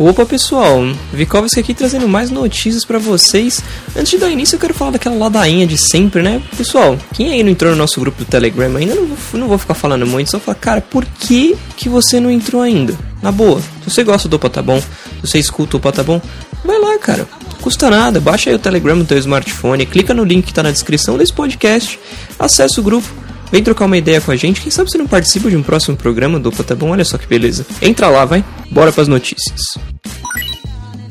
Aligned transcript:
Opa 0.00 0.24
pessoal, 0.24 0.80
Vikovski 1.12 1.58
aqui 1.58 1.74
trazendo 1.74 2.06
mais 2.06 2.30
notícias 2.30 2.84
para 2.84 3.00
vocês. 3.00 3.60
Antes 3.96 4.12
de 4.12 4.18
dar 4.18 4.30
início, 4.30 4.54
eu 4.54 4.60
quero 4.60 4.72
falar 4.72 4.92
daquela 4.92 5.16
ladainha 5.16 5.66
de 5.66 5.76
sempre, 5.76 6.22
né? 6.22 6.40
Pessoal, 6.56 6.96
quem 7.12 7.32
aí 7.32 7.42
não 7.42 7.50
entrou 7.50 7.72
no 7.72 7.76
nosso 7.76 7.98
grupo 7.98 8.16
do 8.16 8.24
Telegram 8.24 8.76
ainda, 8.76 8.94
não 8.94 9.06
vou, 9.06 9.40
não 9.40 9.48
vou 9.48 9.58
ficar 9.58 9.74
falando 9.74 10.06
muito, 10.06 10.30
só 10.30 10.38
falar, 10.38 10.54
cara, 10.54 10.80
por 10.80 11.04
que, 11.04 11.56
que 11.76 11.88
você 11.88 12.20
não 12.20 12.30
entrou 12.30 12.62
ainda? 12.62 12.96
Na 13.20 13.32
boa, 13.32 13.60
se 13.60 13.90
você 13.90 14.04
gosta 14.04 14.28
do 14.28 14.36
Opa 14.36 14.48
Tá 14.48 14.62
Bom, 14.62 14.80
se 14.80 14.86
você 15.20 15.38
escuta 15.40 15.76
o 15.76 15.78
Opa 15.78 15.90
Tá 15.90 16.04
Bom, 16.04 16.22
vai 16.64 16.78
lá, 16.78 16.96
cara. 16.98 17.26
Custa 17.60 17.90
nada, 17.90 18.20
baixa 18.20 18.50
aí 18.50 18.54
o 18.54 18.58
Telegram 18.60 18.94
no 18.94 19.04
teu 19.04 19.18
smartphone, 19.18 19.84
clica 19.84 20.14
no 20.14 20.22
link 20.22 20.46
que 20.46 20.54
tá 20.54 20.62
na 20.62 20.70
descrição 20.70 21.18
desse 21.18 21.32
podcast, 21.32 21.98
acessa 22.38 22.80
o 22.80 22.84
grupo 22.84 23.12
Vem 23.50 23.62
trocar 23.62 23.86
uma 23.86 23.96
ideia 23.96 24.20
com 24.20 24.30
a 24.30 24.36
gente. 24.36 24.60
Quem 24.60 24.70
sabe 24.70 24.90
você 24.90 24.98
não 24.98 25.06
participa 25.06 25.48
de 25.48 25.56
um 25.56 25.62
próximo 25.62 25.96
programa 25.96 26.38
do 26.38 26.50
tá 26.50 26.74
bom? 26.74 26.90
Olha 26.90 27.04
só 27.04 27.16
que 27.16 27.26
beleza. 27.26 27.66
Entra 27.80 28.08
lá, 28.08 28.24
vai. 28.24 28.44
Bora 28.70 28.92
pras 28.92 29.08
notícias. 29.08 29.60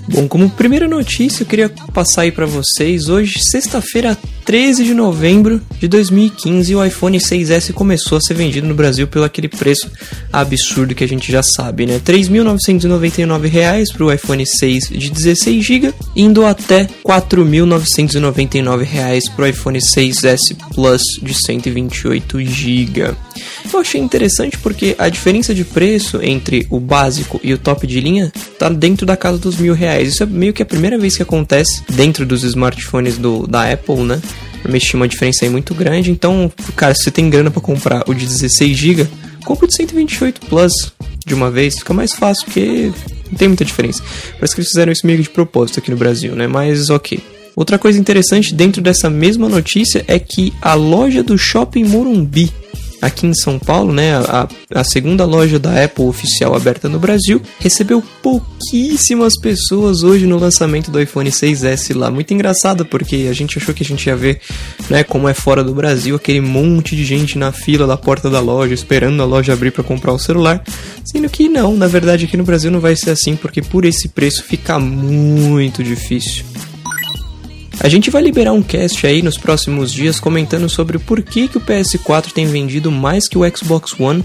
Bom, 0.07 0.27
como 0.27 0.49
primeira 0.49 0.87
notícia, 0.87 1.43
eu 1.43 1.47
queria 1.47 1.69
passar 1.93 2.21
aí 2.21 2.31
para 2.31 2.45
vocês. 2.45 3.09
Hoje, 3.09 3.39
sexta-feira, 3.51 4.17
13 4.47 4.83
de 4.85 4.93
novembro 4.93 5.61
de 5.77 5.89
2015, 5.89 6.73
o 6.73 6.85
iPhone 6.85 7.17
6S 7.17 7.73
começou 7.73 8.17
a 8.17 8.21
ser 8.21 8.33
vendido 8.33 8.65
no 8.65 8.73
Brasil 8.73 9.05
pelo 9.05 9.25
aquele 9.25 9.49
preço 9.49 9.91
absurdo 10.31 10.95
que 10.95 11.03
a 11.03 11.07
gente 11.07 11.29
já 11.29 11.43
sabe, 11.43 11.85
né? 11.85 11.95
R$ 11.95 11.99
3.999 11.99 13.83
para 13.93 14.05
o 14.05 14.13
iPhone 14.13 14.45
6 14.45 14.87
de 14.87 15.09
16 15.09 15.65
GB, 15.65 15.93
indo 16.15 16.45
até 16.45 16.83
R$ 16.83 16.89
4.999 17.05 19.21
para 19.35 19.43
o 19.43 19.47
iPhone 19.49 19.79
6S 19.79 20.55
Plus 20.73 21.01
de 21.21 21.33
128 21.33 22.39
GB. 22.39 23.17
Eu 23.73 23.79
achei 23.79 23.99
interessante 23.99 24.57
porque 24.57 24.95
a 24.97 25.09
diferença 25.09 25.53
de 25.53 25.63
preço 25.63 26.19
entre 26.21 26.65
o 26.69 26.79
básico 26.79 27.39
e 27.43 27.53
o 27.53 27.57
top 27.57 27.85
de 27.85 27.99
linha 27.99 28.31
tá 28.57 28.69
dentro 28.69 29.05
da 29.05 29.17
casa 29.17 29.37
dos 29.37 29.57
mil 29.57 29.73
reais. 29.73 30.13
Isso 30.13 30.23
é 30.23 30.25
meio 30.25 30.53
que 30.53 30.61
a 30.61 30.65
primeira 30.65 30.97
vez 30.97 31.15
que 31.15 31.21
acontece 31.21 31.83
dentro 31.89 32.25
dos 32.25 32.43
smartphones 32.43 33.17
do, 33.17 33.45
da 33.45 33.71
Apple, 33.71 34.03
né? 34.03 34.21
Mexi 34.67 34.95
uma 34.95 35.07
diferença 35.07 35.45
aí 35.45 35.49
muito 35.49 35.75
grande. 35.75 36.11
Então, 36.11 36.51
cara, 36.75 36.93
se 36.95 37.03
você 37.03 37.11
tem 37.11 37.29
grana 37.29 37.51
para 37.51 37.61
comprar 37.61 38.03
o 38.07 38.13
de 38.13 38.25
16 38.25 38.75
GB, 38.75 39.07
compra 39.45 39.65
o 39.65 39.67
de 39.67 39.75
128 39.75 40.41
Plus 40.47 40.71
de 41.25 41.33
uma 41.33 41.51
vez, 41.51 41.77
fica 41.77 41.93
mais 41.93 42.13
fácil 42.13 42.45
porque 42.45 42.91
não 43.29 43.37
tem 43.37 43.47
muita 43.47 43.65
diferença. 43.65 44.01
Parece 44.33 44.55
que 44.55 44.61
eles 44.61 44.69
fizeram 44.69 44.91
isso 44.91 45.05
meio 45.05 45.21
de 45.21 45.29
propósito 45.29 45.79
aqui 45.79 45.91
no 45.91 45.97
Brasil, 45.97 46.35
né? 46.35 46.47
Mas 46.47 46.89
ok. 46.89 47.19
Outra 47.55 47.79
coisa 47.79 47.99
interessante 47.99 48.53
dentro 48.53 48.81
dessa 48.81 49.09
mesma 49.09 49.49
notícia 49.49 50.05
é 50.07 50.19
que 50.19 50.53
a 50.61 50.73
loja 50.75 51.23
do 51.23 51.37
Shopping 51.37 51.85
Morumbi 51.85 52.53
aqui 53.01 53.27
em 53.27 53.33
São 53.33 53.59
Paulo, 53.59 53.93
né, 53.93 54.15
a, 54.15 54.47
a 54.73 54.83
segunda 54.83 55.25
loja 55.25 55.59
da 55.59 55.83
Apple 55.83 56.05
oficial 56.05 56.55
aberta 56.55 56.89
no 56.89 56.99
Brasil, 56.99 57.41
recebeu 57.59 58.03
pouquíssimas 58.21 59.33
pessoas 59.39 60.03
hoje 60.03 60.25
no 60.25 60.37
lançamento 60.37 60.91
do 60.91 61.01
iPhone 61.01 61.29
6S 61.29 61.95
lá. 61.95 62.09
Muito 62.09 62.33
engraçado, 62.33 62.85
porque 62.85 63.27
a 63.29 63.33
gente 63.33 63.57
achou 63.57 63.73
que 63.73 63.83
a 63.83 63.85
gente 63.85 64.07
ia 64.07 64.15
ver, 64.15 64.39
né, 64.89 65.03
como 65.03 65.27
é 65.27 65.33
fora 65.33 65.63
do 65.63 65.73
Brasil, 65.73 66.15
aquele 66.15 66.41
monte 66.41 66.95
de 66.95 67.05
gente 67.05 67.37
na 67.37 67.51
fila 67.51 67.85
da 67.85 67.97
porta 67.97 68.29
da 68.29 68.39
loja, 68.39 68.73
esperando 68.73 69.21
a 69.21 69.25
loja 69.25 69.53
abrir 69.53 69.71
para 69.71 69.83
comprar 69.83 70.13
o 70.13 70.19
celular, 70.19 70.63
sendo 71.05 71.29
que 71.29 71.47
não, 71.49 71.75
na 71.75 71.87
verdade 71.87 72.25
aqui 72.25 72.37
no 72.37 72.43
Brasil 72.43 72.71
não 72.71 72.79
vai 72.79 72.95
ser 72.95 73.11
assim, 73.11 73.35
porque 73.35 73.61
por 73.61 73.85
esse 73.85 74.09
preço 74.09 74.43
fica 74.43 74.79
muito 74.79 75.83
difícil. 75.83 76.45
A 77.79 77.89
gente 77.89 78.09
vai 78.09 78.21
liberar 78.21 78.53
um 78.53 78.63
cast 78.63 79.05
aí 79.05 79.21
nos 79.21 79.37
próximos 79.37 79.91
dias 79.91 80.19
comentando 80.19 80.67
sobre 80.67 80.97
o 80.97 80.99
porquê 80.99 81.47
que 81.47 81.57
o 81.57 81.61
PS4 81.61 82.31
tem 82.31 82.45
vendido 82.45 82.91
mais 82.91 83.27
que 83.27 83.37
o 83.37 83.57
Xbox 83.57 83.97
One 83.99 84.23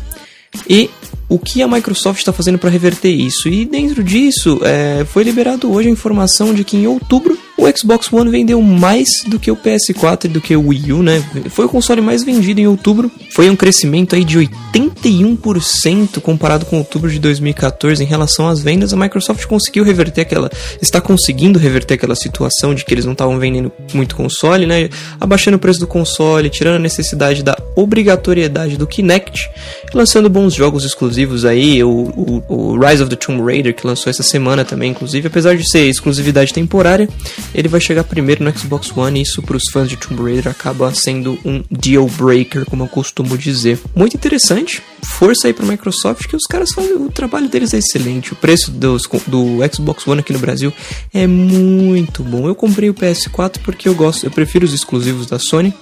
e 0.69 0.91
o 1.29 1.39
que 1.39 1.63
a 1.63 1.69
Microsoft 1.69 2.19
está 2.19 2.33
fazendo 2.33 2.59
para 2.59 2.71
reverter 2.71 3.11
isso. 3.11 3.49
E 3.49 3.65
dentro 3.65 4.03
disso, 4.03 4.61
é, 4.63 5.05
foi 5.05 5.23
liberado 5.23 5.71
hoje 5.71 5.89
a 5.89 5.93
informação 5.93 6.55
de 6.55 6.65
que 6.65 6.77
em 6.77 6.87
outubro 6.87 7.39
o 7.63 7.79
Xbox 7.79 8.13
One 8.13 8.29
vendeu 8.29 8.61
mais 8.61 9.07
do 9.29 9.39
que 9.39 9.49
o 9.49 9.57
PS4 9.57 10.25
e 10.25 10.29
do 10.29 10.41
que 10.41 10.57
o 10.57 10.69
Wii 10.69 10.93
U, 10.93 11.03
né? 11.03 11.25
Foi 11.49 11.67
o 11.67 11.69
console 11.69 12.01
mais 12.01 12.25
vendido 12.25 12.61
em 12.61 12.67
outubro. 12.67 13.09
Foi 13.31 13.49
um 13.49 13.55
crescimento 13.55 14.17
aí 14.17 14.25
de 14.25 14.37
81% 14.37 16.21
comparado 16.21 16.67
com 16.67 16.79
outubro 16.79 17.09
de 17.09 17.21
2014 17.21 18.03
em 18.03 18.07
relação 18.07 18.49
às 18.49 18.61
vendas. 18.61 18.93
A 18.93 18.97
Microsoft 18.97 19.47
conseguiu 19.47 19.85
reverter 19.85 20.23
aquela, 20.23 20.51
está 20.81 21.01
conseguindo 21.01 21.57
reverter 21.57 21.95
aquela 21.95 22.17
situação 22.17 22.75
de 22.75 22.85
que 22.85 22.93
eles 22.93 23.05
não 23.05 23.13
estavam 23.13 23.39
vendendo 23.39 23.71
muito 23.95 24.17
console, 24.17 24.67
né? 24.67 24.89
Abaixando 25.21 25.57
o 25.57 25.61
preço 25.61 25.79
do 25.79 25.87
console, 25.87 26.51
tirando 26.51 26.77
a 26.77 26.81
necessidade 26.81 27.45
da 27.45 27.57
obrigatoriedade 27.77 28.77
do 28.77 28.89
Kinect, 28.89 29.49
lançando 29.95 30.29
bons 30.29 30.53
jogos 30.53 30.85
exclusivos 30.85 31.45
aí, 31.45 31.85
o, 31.85 31.89
o, 31.89 32.43
o 32.49 32.79
Rise 32.81 33.05
of 33.05 33.11
the 33.11 33.17
Tomb 33.17 33.41
Raider 33.41 33.73
que 33.73 33.87
lançou 33.87 34.11
essa 34.11 34.25
semana 34.25 34.65
também, 34.65 34.91
inclusive, 34.91 35.29
apesar 35.29 35.57
de 35.57 35.71
ser 35.71 35.87
exclusividade 35.87 36.53
temporária, 36.53 37.09
ele 37.55 37.69
vai 37.69 37.81
chegar 37.81 38.05
primeiro 38.05 38.45
no 38.45 38.57
Xbox 38.57 38.95
One 38.97 39.19
e 39.19 39.23
isso 39.23 39.43
para 39.43 39.57
os 39.57 39.65
fãs 39.73 39.89
de 39.89 39.97
Tomb 39.97 40.23
Raider 40.23 40.49
acaba 40.49 40.93
sendo 40.95 41.39
um 41.45 41.63
deal 41.71 42.07
breaker, 42.07 42.65
como 42.65 42.85
eu 42.85 42.89
costumo 42.89 43.37
dizer. 43.37 43.79
Muito 43.95 44.17
interessante, 44.17 44.83
força 45.05 45.47
aí 45.47 45.53
para 45.53 45.67
Microsoft 45.67 46.27
que 46.27 46.37
os 46.37 46.45
caras 46.45 46.73
fazem 46.73 46.95
o 46.95 47.11
trabalho 47.11 47.49
deles 47.49 47.75
é 47.75 47.79
excelente. 47.79 48.33
O 48.33 48.37
preço 48.37 48.71
dos, 48.71 49.03
do 49.27 49.59
Xbox 49.73 50.07
One 50.07 50.21
aqui 50.21 50.33
no 50.33 50.39
Brasil 50.39 50.73
é 51.13 51.27
muito 51.27 52.23
bom. 52.23 52.47
Eu 52.47 52.55
comprei 52.55 52.89
o 52.91 52.95
PS4 52.95 53.59
porque 53.63 53.89
eu 53.89 53.95
gosto, 53.95 54.25
eu 54.25 54.31
prefiro 54.31 54.65
os 54.65 54.73
exclusivos 54.73 55.27
da 55.27 55.39
Sony. 55.39 55.73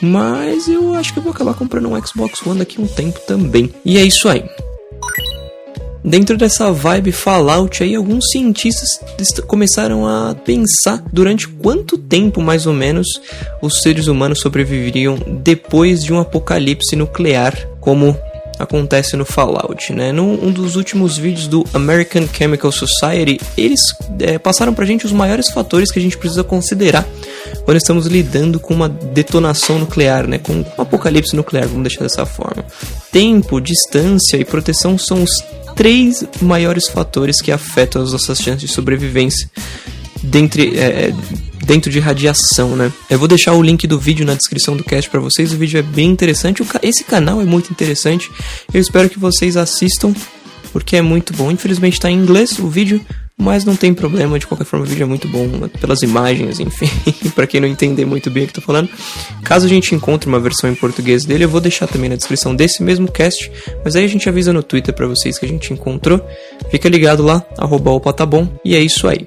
Mas 0.00 0.66
eu 0.66 0.94
acho 0.94 1.12
que 1.12 1.20
eu 1.20 1.22
vou 1.22 1.30
acabar 1.30 1.54
comprando 1.54 1.88
um 1.88 2.06
Xbox 2.06 2.44
One 2.44 2.58
daqui 2.58 2.80
a 2.80 2.82
um 2.82 2.88
tempo 2.88 3.20
também. 3.20 3.72
E 3.84 3.98
é 3.98 4.02
isso 4.02 4.28
aí. 4.28 4.42
Dentro 6.04 6.36
dessa 6.36 6.72
vibe 6.72 7.12
Fallout 7.12 7.82
aí, 7.82 7.94
alguns 7.94 8.24
cientistas 8.32 9.00
começaram 9.46 10.06
a 10.06 10.34
pensar 10.34 11.02
durante 11.12 11.46
quanto 11.46 11.96
tempo 11.96 12.40
mais 12.42 12.66
ou 12.66 12.72
menos 12.72 13.06
os 13.60 13.80
seres 13.82 14.08
humanos 14.08 14.40
sobreviveriam 14.40 15.16
depois 15.42 16.02
de 16.02 16.12
um 16.12 16.18
apocalipse 16.18 16.96
nuclear, 16.96 17.68
como 17.80 18.16
acontece 18.58 19.16
no 19.16 19.24
Fallout, 19.24 19.92
né? 19.92 20.12
Num 20.12 20.44
um 20.44 20.50
dos 20.50 20.74
últimos 20.76 21.16
vídeos 21.16 21.46
do 21.46 21.64
American 21.72 22.26
Chemical 22.32 22.72
Society, 22.72 23.40
eles 23.56 23.80
é, 24.20 24.38
passaram 24.38 24.74
pra 24.74 24.84
gente 24.84 25.06
os 25.06 25.12
maiores 25.12 25.50
fatores 25.50 25.90
que 25.90 25.98
a 25.98 26.02
gente 26.02 26.18
precisa 26.18 26.42
considerar 26.42 27.06
quando 27.64 27.76
estamos 27.76 28.06
lidando 28.06 28.58
com 28.58 28.74
uma 28.74 28.88
detonação 28.88 29.78
nuclear, 29.78 30.26
né? 30.26 30.38
Com 30.38 30.52
um 30.52 30.64
apocalipse 30.78 31.36
nuclear, 31.36 31.68
vamos 31.68 31.84
deixar 31.84 32.02
dessa 32.02 32.26
forma. 32.26 32.64
Tempo, 33.12 33.60
distância 33.60 34.36
e 34.38 34.44
proteção 34.44 34.96
são 34.96 35.22
os 35.22 35.30
três 35.76 36.24
maiores 36.40 36.88
fatores 36.88 37.40
que 37.40 37.52
afetam 37.52 38.02
as 38.02 38.12
nossas 38.12 38.38
chances 38.38 38.62
de 38.62 38.68
sobrevivência 38.68 39.50
dentre, 40.22 40.78
é, 40.78 41.12
dentro 41.66 41.90
de 41.90 42.00
radiação, 42.00 42.74
né? 42.76 42.92
Eu 43.10 43.18
vou 43.18 43.28
deixar 43.28 43.52
o 43.52 43.62
link 43.62 43.86
do 43.86 43.98
vídeo 43.98 44.24
na 44.24 44.34
descrição 44.34 44.76
do 44.76 44.84
cast 44.84 45.10
para 45.10 45.20
vocês. 45.20 45.52
O 45.52 45.56
vídeo 45.56 45.78
é 45.78 45.82
bem 45.82 46.10
interessante. 46.10 46.62
Esse 46.82 47.04
canal 47.04 47.40
é 47.40 47.44
muito 47.44 47.70
interessante. 47.70 48.30
Eu 48.72 48.80
espero 48.80 49.08
que 49.10 49.18
vocês 49.18 49.56
assistam 49.56 50.14
porque 50.72 50.96
é 50.96 51.02
muito 51.02 51.34
bom. 51.34 51.50
Infelizmente 51.50 51.94
está 51.94 52.10
em 52.10 52.16
inglês 52.16 52.58
o 52.58 52.68
vídeo, 52.68 53.04
mas 53.36 53.64
não 53.64 53.74
tem 53.74 53.92
problema, 53.92 54.38
de 54.38 54.46
qualquer 54.46 54.64
forma 54.64 54.84
o 54.84 54.88
vídeo 54.88 55.02
é 55.02 55.06
muito 55.06 55.26
bom, 55.26 55.48
pelas 55.80 56.02
imagens, 56.02 56.60
enfim, 56.60 56.88
para 57.34 57.46
quem 57.46 57.60
não 57.60 57.68
entender 57.68 58.04
muito 58.04 58.30
bem 58.30 58.44
o 58.44 58.46
que 58.46 58.52
tô 58.52 58.60
falando. 58.60 58.88
Caso 59.42 59.66
a 59.66 59.68
gente 59.68 59.94
encontre 59.94 60.28
uma 60.28 60.38
versão 60.38 60.70
em 60.70 60.74
português 60.74 61.24
dele, 61.24 61.44
eu 61.44 61.48
vou 61.48 61.60
deixar 61.60 61.86
também 61.86 62.08
na 62.08 62.16
descrição 62.16 62.54
desse 62.54 62.82
mesmo 62.82 63.10
cast, 63.10 63.50
mas 63.84 63.96
aí 63.96 64.04
a 64.04 64.08
gente 64.08 64.28
avisa 64.28 64.52
no 64.52 64.62
Twitter 64.62 64.94
para 64.94 65.06
vocês 65.06 65.38
que 65.38 65.46
a 65.46 65.48
gente 65.48 65.72
encontrou. 65.72 66.24
Fica 66.70 66.88
ligado 66.88 67.22
lá, 67.22 67.44
arroba 67.58 68.12
tá 68.12 68.24
bom, 68.24 68.48
e 68.64 68.76
é 68.76 68.80
isso 68.80 69.08
aí. 69.08 69.26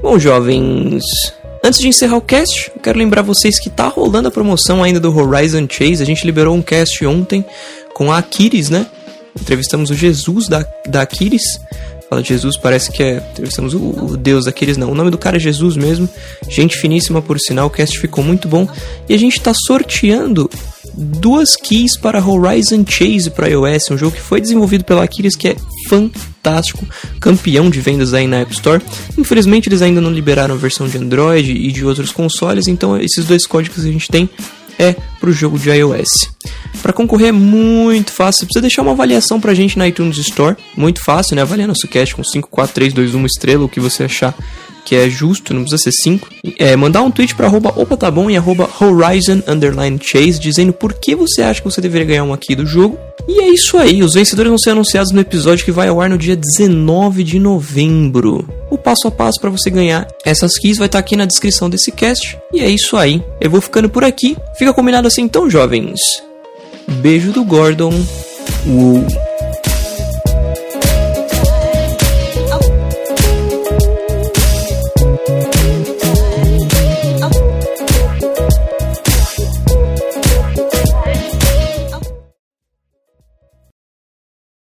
Bom, 0.00 0.18
jovens, 0.18 1.02
Antes 1.66 1.80
de 1.80 1.88
encerrar 1.88 2.18
o 2.18 2.20
cast, 2.20 2.70
quero 2.82 2.98
lembrar 2.98 3.22
vocês 3.22 3.58
que 3.58 3.70
tá 3.70 3.88
rolando 3.88 4.28
a 4.28 4.30
promoção 4.30 4.82
ainda 4.82 5.00
do 5.00 5.16
Horizon 5.16 5.66
Chase. 5.66 6.02
A 6.02 6.04
gente 6.04 6.26
liberou 6.26 6.54
um 6.54 6.60
cast 6.60 7.06
ontem 7.06 7.42
com 7.94 8.12
a 8.12 8.18
Aquiles, 8.18 8.68
né? 8.68 8.86
Entrevistamos 9.40 9.88
o 9.88 9.94
Jesus 9.94 10.46
da, 10.46 10.62
da 10.86 11.00
Aquiles 11.00 11.42
fala 12.08 12.22
de 12.22 12.28
Jesus, 12.28 12.56
parece 12.56 12.90
que 12.90 13.02
é. 13.02 13.20
Temos 13.54 13.74
o, 13.74 13.78
o, 13.78 14.16
Deus 14.16 14.44
daqueles, 14.44 14.76
não. 14.76 14.90
O 14.90 14.94
nome 14.94 15.10
do 15.10 15.18
cara 15.18 15.36
é 15.36 15.40
Jesus 15.40 15.76
mesmo. 15.76 16.08
Gente 16.48 16.76
finíssima, 16.76 17.20
por 17.20 17.38
sinal. 17.38 17.66
O 17.66 17.70
cast 17.70 17.98
ficou 17.98 18.22
muito 18.22 18.48
bom. 18.48 18.68
E 19.08 19.14
a 19.14 19.18
gente 19.18 19.38
está 19.38 19.52
sorteando 19.66 20.50
duas 20.96 21.56
keys 21.56 21.96
para 21.96 22.24
Horizon 22.24 22.84
Chase 22.86 23.30
para 23.30 23.48
iOS, 23.48 23.90
um 23.90 23.98
jogo 23.98 24.14
que 24.14 24.22
foi 24.22 24.40
desenvolvido 24.40 24.84
pela 24.84 25.02
Aquiles, 25.02 25.34
que 25.34 25.48
é 25.48 25.56
fantástico, 25.88 26.86
campeão 27.20 27.68
de 27.68 27.80
vendas 27.80 28.14
aí 28.14 28.26
na 28.26 28.38
App 28.38 28.52
Store. 28.52 28.82
Infelizmente 29.18 29.68
eles 29.68 29.82
ainda 29.82 30.00
não 30.00 30.10
liberaram 30.10 30.54
a 30.54 30.58
versão 30.58 30.86
de 30.88 30.96
Android 30.98 31.52
e 31.52 31.72
de 31.72 31.84
outros 31.84 32.12
consoles, 32.12 32.68
então 32.68 32.96
esses 32.96 33.24
dois 33.24 33.46
códigos 33.46 33.82
que 33.82 33.88
a 33.88 33.92
gente 33.92 34.08
tem 34.08 34.28
é 34.78 34.94
para 35.20 35.30
o 35.30 35.32
jogo 35.32 35.58
de 35.58 35.70
iOS. 35.70 36.30
Para 36.82 36.92
concorrer 36.92 37.28
é 37.28 37.32
muito 37.32 38.12
fácil, 38.12 38.40
você 38.40 38.46
precisa 38.46 38.62
deixar 38.62 38.82
uma 38.82 38.92
avaliação 38.92 39.40
pra 39.40 39.54
gente 39.54 39.78
na 39.78 39.88
iTunes 39.88 40.18
Store, 40.18 40.56
muito 40.76 41.02
fácil, 41.02 41.36
né? 41.36 41.42
Avalia 41.42 41.66
nosso 41.66 41.88
cast 41.88 42.14
com 42.14 42.22
5, 42.22 42.48
4, 42.50 42.74
3, 42.74 42.92
2, 42.92 43.14
1 43.14 43.26
estrela, 43.26 43.64
o 43.64 43.68
que 43.68 43.80
você 43.80 44.04
achar 44.04 44.34
que 44.84 44.94
é 44.94 45.08
justo, 45.08 45.54
não 45.54 45.62
precisa 45.62 45.82
ser 45.82 45.92
5. 45.92 46.28
É, 46.58 46.76
mandar 46.76 47.02
um 47.02 47.10
tweet 47.10 47.34
pra 47.34 47.46
arroba 47.46 47.72
opa 47.76 47.96
tá 47.96 48.10
bom 48.10 48.30
e 48.30 48.36
arroba 48.36 48.68
horizon 48.80 49.42
underline 49.46 49.98
chase, 50.02 50.38
dizendo 50.38 50.72
por 50.72 50.94
que 50.94 51.14
você 51.14 51.42
acha 51.42 51.60
que 51.60 51.70
você 51.70 51.80
deveria 51.80 52.06
ganhar 52.06 52.24
um 52.24 52.32
aqui 52.32 52.54
do 52.54 52.66
jogo. 52.66 52.98
E 53.26 53.40
é 53.40 53.48
isso 53.48 53.78
aí, 53.78 54.02
os 54.02 54.14
vencedores 54.14 54.50
vão 54.50 54.58
ser 54.58 54.70
anunciados 54.70 55.10
no 55.10 55.20
episódio 55.20 55.64
que 55.64 55.72
vai 55.72 55.88
ao 55.88 56.00
ar 56.00 56.10
no 56.10 56.18
dia 56.18 56.36
19 56.36 57.24
de 57.24 57.38
novembro. 57.38 58.46
O 58.70 58.76
passo 58.76 59.08
a 59.08 59.10
passo 59.10 59.40
para 59.40 59.50
você 59.50 59.70
ganhar 59.70 60.06
essas 60.24 60.58
keys 60.58 60.76
vai 60.76 60.86
estar 60.86 60.98
tá 60.98 61.00
aqui 61.00 61.16
na 61.16 61.24
descrição 61.24 61.70
desse 61.70 61.90
cast. 61.90 62.38
E 62.52 62.60
é 62.60 62.68
isso 62.68 62.96
aí, 62.96 63.22
eu 63.40 63.50
vou 63.50 63.60
ficando 63.60 63.88
por 63.88 64.04
aqui. 64.04 64.36
Fica 64.58 64.74
combinado 64.74 65.08
assim 65.08 65.22
então, 65.22 65.48
jovens. 65.48 66.00
Beijo 67.00 67.32
do 67.32 67.44
Gordon. 67.44 67.92
Uou. 68.66 69.33